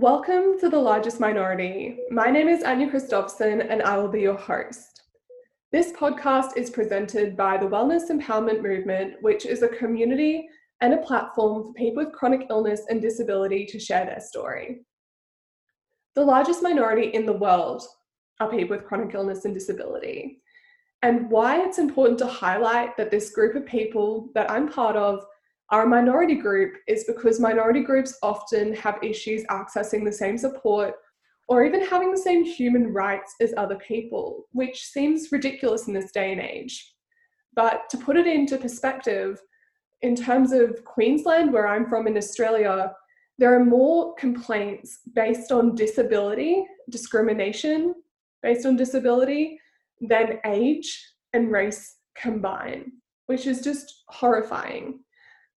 [0.00, 1.98] Welcome to The Largest Minority.
[2.12, 5.02] My name is Anja Christoffersen and I will be your host.
[5.72, 10.48] This podcast is presented by the Wellness Empowerment Movement, which is a community
[10.80, 14.82] and a platform for people with chronic illness and disability to share their story.
[16.14, 17.82] The largest minority in the world
[18.38, 20.40] are people with chronic illness and disability.
[21.02, 25.24] And why it's important to highlight that this group of people that I'm part of
[25.70, 30.94] are a minority group is because minority groups often have issues accessing the same support
[31.46, 36.12] or even having the same human rights as other people, which seems ridiculous in this
[36.12, 36.94] day and age.
[37.54, 39.40] But to put it into perspective,
[40.02, 42.92] in terms of Queensland, where I'm from in Australia,
[43.38, 47.94] there are more complaints based on disability, discrimination
[48.42, 49.58] based on disability,
[50.00, 52.92] than age and race combine,
[53.26, 55.00] which is just horrifying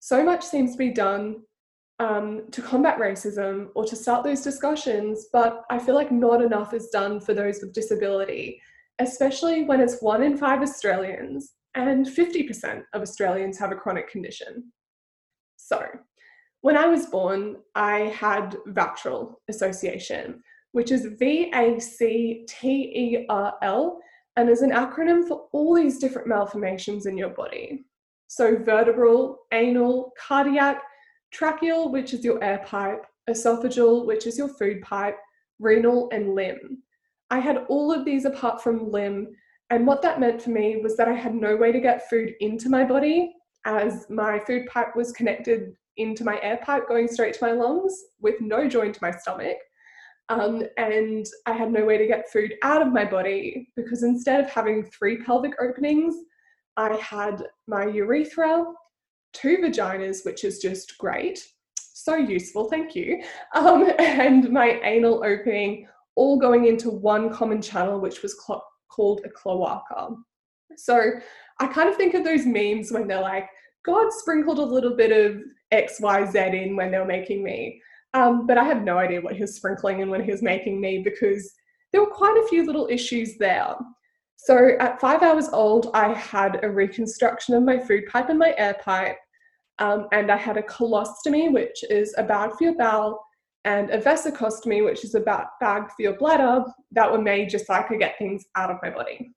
[0.02, 1.44] so much seems to be done
[2.00, 6.74] um, to combat racism or to start those discussions, but I feel like not enough
[6.74, 8.60] is done for those with disability,
[8.98, 14.72] especially when it's one in five Australians and 50% of Australians have a chronic condition.
[15.58, 15.86] So,
[16.62, 23.26] when I was born, I had VACTERL association, which is V A C T E
[23.30, 24.00] R L,
[24.36, 27.86] and is an acronym for all these different malformations in your body.
[28.32, 30.82] So vertebral, anal, cardiac,
[31.36, 35.18] tracheal, which is your air pipe, esophageal, which is your food pipe,
[35.60, 36.82] renal, and limb.
[37.30, 39.36] I had all of these apart from limb,
[39.70, 42.34] and what that meant for me was that I had no way to get food
[42.40, 47.34] into my body as my food pipe was connected into my air pipe going straight
[47.34, 49.58] to my lungs with no joint to my stomach.
[50.30, 54.40] Um, and I had no way to get food out of my body because instead
[54.40, 56.16] of having three pelvic openings,
[56.78, 58.66] I had my urethra,
[59.34, 63.22] two vaginas, which is just great, so useful, thank you,
[63.56, 69.22] um, and my anal opening, all going into one common channel, which was cl- called
[69.26, 70.16] a cloaca.
[70.78, 71.12] So
[71.60, 73.48] I kind of think of those memes when they're like,
[73.84, 75.42] God sprinkled a little bit of
[75.74, 77.82] XYZ in when they were making me.
[78.14, 80.82] Um, but I have no idea what he was sprinkling in when he was making
[80.82, 81.54] me because
[81.92, 83.76] there were quite a few little issues there.
[84.44, 88.56] So at five hours old, I had a reconstruction of my food pipe and my
[88.58, 89.18] air pipe,
[89.78, 93.24] um, and I had a colostomy, which is a bag for your bowel,
[93.66, 97.76] and a vesicostomy, which is a bag for your bladder, that were made just so
[97.76, 99.32] I could get things out of my body.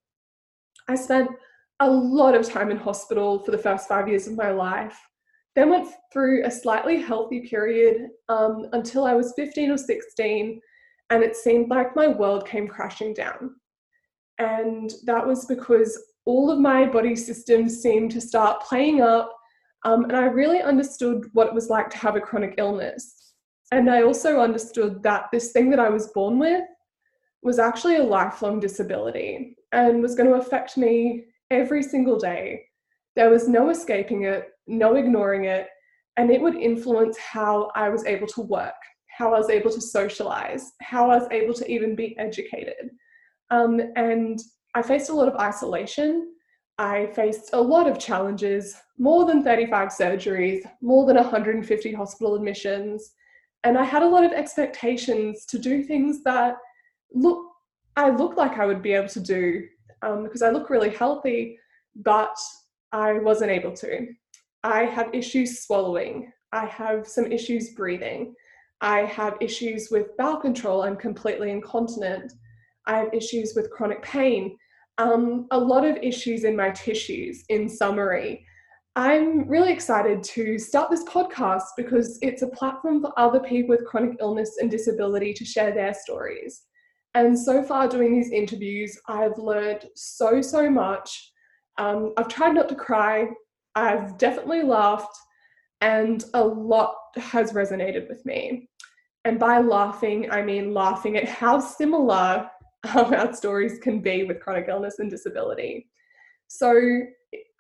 [0.89, 1.29] I spent
[1.81, 4.99] a lot of time in hospital for the first five years of my life.
[5.55, 10.61] Then went through a slightly healthy period um, until I was 15 or 16,
[11.11, 13.55] and it seemed like my world came crashing down.
[14.39, 19.37] And that was because all of my body systems seemed to start playing up.
[19.85, 23.35] Um, and I really understood what it was like to have a chronic illness.
[23.73, 26.65] And I also understood that this thing that I was born with
[27.43, 32.65] was actually a lifelong disability and was going to affect me every single day.
[33.17, 35.69] There was no escaping it, no ignoring it,
[36.17, 38.75] and it would influence how I was able to work,
[39.09, 42.91] how I was able to socialize, how I was able to even be educated.
[43.51, 44.41] Um, and
[44.75, 46.33] I faced a lot of isolation.
[46.79, 53.13] I faced a lot of challenges, more than 35 surgeries, more than 150 hospital admissions.
[53.63, 56.57] And I had a lot of expectations to do things that
[57.13, 57.51] look
[57.97, 59.69] I looked like I would be able to do
[60.03, 61.59] um, because I look really healthy,
[61.95, 62.37] but
[62.91, 64.09] I wasn't able to.
[64.65, 66.33] I have issues swallowing.
[66.53, 68.35] I have some issues breathing.
[68.81, 70.83] I have issues with bowel control.
[70.83, 72.33] I'm completely incontinent.
[72.87, 74.57] I have issues with chronic pain,
[74.99, 78.47] um, a lot of issues in my tissues, in summary.
[78.97, 83.87] I'm really excited to start this podcast because it's a platform for other people with
[83.87, 86.63] chronic illness and disability to share their stories.
[87.15, 91.33] And so far, doing these interviews, I've learned so, so much.
[91.79, 93.29] Um, I've tried not to cry,
[93.75, 95.17] I've definitely laughed,
[95.81, 98.69] and a lot has resonated with me.
[99.25, 102.49] And by laughing, I mean laughing at how similar
[102.95, 105.89] our stories can be with chronic illness and disability.
[106.49, 107.01] So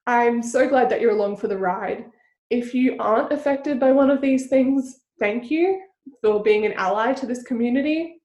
[0.07, 2.05] I'm so glad that you're along for the ride.
[2.51, 5.81] If you aren't affected by one of these things, thank you
[6.23, 8.21] for being an ally to this community.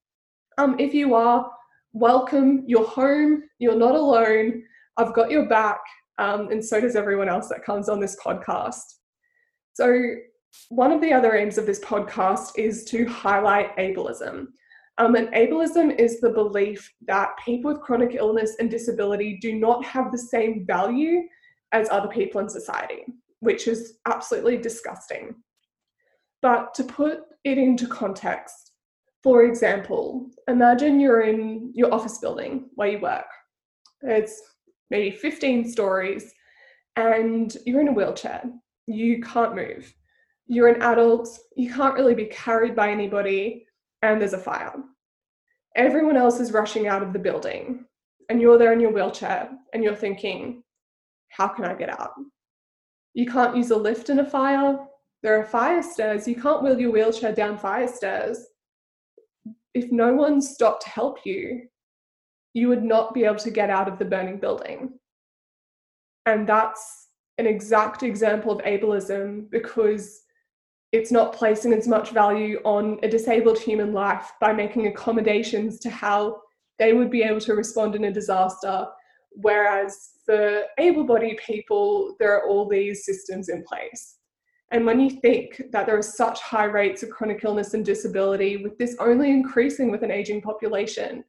[0.58, 1.50] Um, if you are,
[1.92, 2.64] welcome.
[2.66, 3.44] You're home.
[3.58, 4.62] You're not alone.
[4.96, 5.80] I've got your back,
[6.18, 8.82] um, and so does everyone else that comes on this podcast.
[9.72, 10.14] So,
[10.68, 14.48] one of the other aims of this podcast is to highlight ableism.
[15.00, 19.82] Um, and ableism is the belief that people with chronic illness and disability do not
[19.82, 21.22] have the same value
[21.72, 23.06] as other people in society,
[23.38, 25.36] which is absolutely disgusting.
[26.42, 28.72] But to put it into context,
[29.22, 33.26] For example, imagine you're in your office building where you work.
[34.02, 34.40] It's
[34.90, 36.32] maybe 15 stories
[36.96, 38.42] and you're in a wheelchair.
[38.86, 39.92] You can't move.
[40.46, 43.66] You're an adult, you can't really be carried by anybody,
[44.02, 44.72] and there's a fire.
[45.76, 47.84] Everyone else is rushing out of the building,
[48.30, 50.62] and you're there in your wheelchair and you're thinking,
[51.30, 52.12] how can I get out?
[53.12, 54.78] You can't use a lift in a fire.
[55.22, 56.28] There are fire stairs.
[56.28, 58.46] You can't wheel your wheelchair down fire stairs.
[59.74, 61.66] If no one stopped to help you,
[62.54, 64.98] you would not be able to get out of the burning building.
[66.26, 67.08] And that's
[67.38, 70.22] an exact example of ableism because
[70.92, 75.90] it's not placing as much value on a disabled human life by making accommodations to
[75.90, 76.40] how
[76.78, 78.86] they would be able to respond in a disaster.
[79.32, 84.16] Whereas for able bodied people, there are all these systems in place.
[84.72, 88.56] And when you think that there are such high rates of chronic illness and disability,
[88.56, 91.24] with this only increasing with an aging population,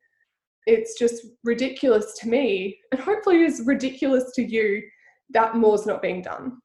[0.68, 4.84] it's just ridiculous to me, and hopefully is ridiculous to you,
[5.32, 6.61] that more's not being done.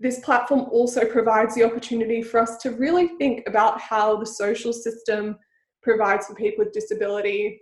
[0.00, 4.72] This platform also provides the opportunity for us to really think about how the social
[4.72, 5.36] system
[5.82, 7.60] provides for people with disability,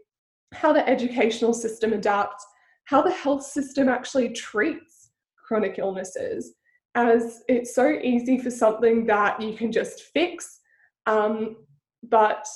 [0.52, 2.44] how the educational system adapts,
[2.84, 5.11] how the health system actually treats
[5.46, 6.55] chronic illnesses,
[6.94, 10.61] as it's so easy for something that you can just fix.
[11.06, 11.56] Um,
[12.05, 12.46] but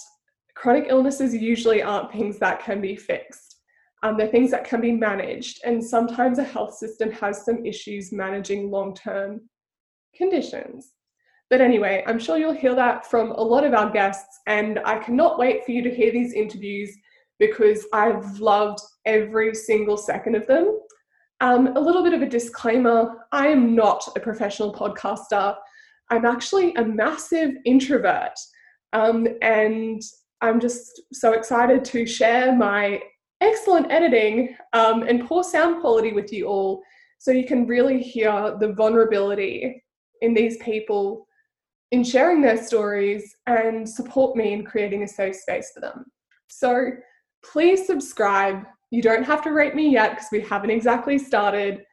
[0.55, 3.57] chronic illnesses usually aren't things that can be fixed.
[4.03, 8.13] Um, they're things that can be managed, and sometimes a health system has some issues
[8.13, 9.41] managing long term
[10.17, 10.93] conditions.
[11.49, 14.99] But anyway, I'm sure you'll hear that from a lot of our guests, and I
[14.99, 16.91] cannot wait for you to hear these interviews
[17.39, 20.81] because I've loved every single second of them.
[21.41, 25.55] Um, a little bit of a disclaimer I am not a professional podcaster.
[26.11, 28.39] I'm actually a massive introvert.
[28.93, 30.01] Um, and
[30.41, 33.01] I'm just so excited to share my
[33.41, 36.83] excellent editing um, and poor sound quality with you all
[37.19, 39.83] so you can really hear the vulnerability
[40.23, 41.27] in these people
[41.93, 46.05] in sharing their stories and support me in creating a safe space for them.
[46.49, 46.91] So
[47.45, 48.65] please subscribe.
[48.91, 51.85] You don't have to rate me yet because we haven't exactly started.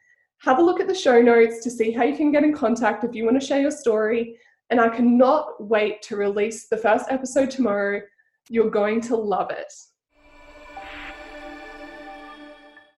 [0.41, 3.03] Have a look at the show notes to see how you can get in contact
[3.03, 4.37] if you want to share your story.
[4.69, 8.01] And I cannot wait to release the first episode tomorrow.
[8.49, 9.71] You're going to love it.